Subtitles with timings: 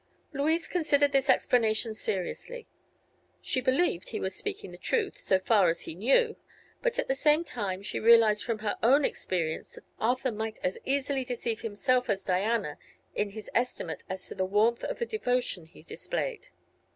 [0.33, 2.67] Louise considered this explanation seriously.
[3.39, 6.37] She believed he was speaking the truth, so far as he knew.
[6.81, 10.79] But at the same time she realized from her own experience that Arthur might as
[10.85, 12.79] easily deceive himself as Diana
[13.13, 16.47] in his estimate as to the warmth of the devotion he displayed.